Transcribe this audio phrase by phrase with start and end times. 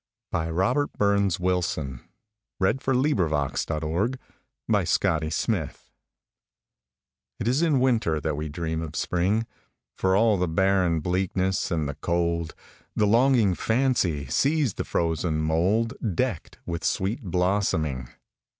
[0.31, 1.99] By Robert BurnsWilson
[2.57, 4.15] 1047 It Is in Winter
[4.59, 5.27] That We Dream of
[7.35, 9.45] Spring IT is in Winter that we dream of Spring;
[9.95, 12.55] For all the barren bleakness and the cold,
[12.95, 18.09] The longing fancy sees the frozen mouldDecked with sweet blossoming.